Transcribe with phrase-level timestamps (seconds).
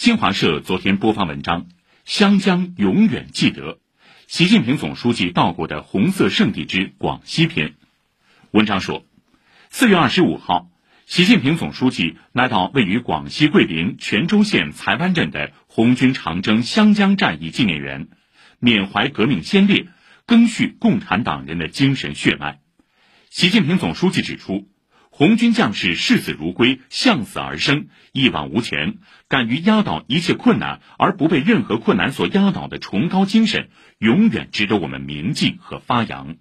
[0.00, 1.64] 新华社昨天播放文章
[2.06, 3.74] 《湘江永远记得》，
[4.28, 7.74] 习近平总书记到过的红色圣地之广西篇。
[8.50, 9.04] 文章说，
[9.68, 10.70] 四月二十五号，
[11.04, 18.08] 习近平总书记来到位于广西桂林全州县才湾镇的红军长征湘江战役纪念园，
[18.58, 19.86] 缅怀革命先烈，
[20.26, 22.60] 赓续共产党人的精神血脉。
[23.28, 24.66] 习近平总书记指出。
[25.20, 28.94] 红军将士视死如归，向死而生，一往无前，
[29.28, 36.36] 敢于压倒一切困难而不被任何困难所压倒的崇高精神，永远值得我们铭记和发扬。